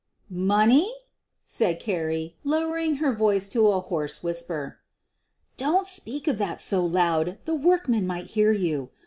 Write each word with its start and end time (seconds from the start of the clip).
"Money?" 0.31 0.91
said 1.45 1.79
Carrie, 1.79 2.35
lowering 2.43 2.95
her 2.95 3.13
voice 3.13 3.47
to 3.49 3.67
a 3.67 3.81
hoarse 3.81 4.23
whisper. 4.23 4.79
"Don't 5.57 5.85
speak 5.85 6.27
of 6.27 6.39
that 6.39 6.59
so 6.59 6.83
loud— 6.83 7.37
the 7.45 7.53
workmen 7.53 8.07
might 8.07 8.25
hear 8.33 8.51
you. 8.51 8.89